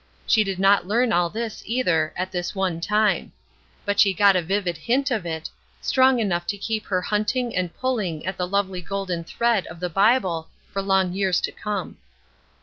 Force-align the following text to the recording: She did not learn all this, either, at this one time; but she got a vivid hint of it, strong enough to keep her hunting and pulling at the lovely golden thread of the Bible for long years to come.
She 0.25 0.43
did 0.43 0.57
not 0.57 0.87
learn 0.87 1.13
all 1.13 1.29
this, 1.29 1.61
either, 1.63 2.11
at 2.15 2.31
this 2.31 2.55
one 2.55 2.81
time; 2.81 3.33
but 3.85 3.99
she 3.99 4.15
got 4.15 4.35
a 4.35 4.41
vivid 4.41 4.75
hint 4.75 5.11
of 5.11 5.27
it, 5.27 5.47
strong 5.79 6.17
enough 6.17 6.47
to 6.47 6.57
keep 6.57 6.87
her 6.87 7.03
hunting 7.03 7.55
and 7.55 7.71
pulling 7.77 8.25
at 8.25 8.35
the 8.35 8.47
lovely 8.47 8.81
golden 8.81 9.23
thread 9.23 9.67
of 9.67 9.79
the 9.79 9.91
Bible 9.91 10.47
for 10.71 10.81
long 10.81 11.13
years 11.13 11.39
to 11.41 11.51
come. 11.51 11.97